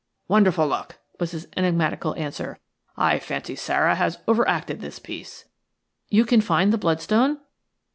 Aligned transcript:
"Wonderful 0.27 0.65
luck," 0.65 0.97
was 1.19 1.29
his 1.29 1.47
enigmatical 1.55 2.15
answer. 2.15 2.57
"I 2.97 3.19
fancy 3.19 3.55
Sara 3.55 3.93
has 3.93 4.17
over 4.27 4.47
acted 4.49 4.81
this 4.81 4.97
piece." 4.97 5.45
"You 6.09 6.25
can 6.25 6.41
find 6.41 6.73
the 6.73 6.79
bloodstone?" 6.79 7.37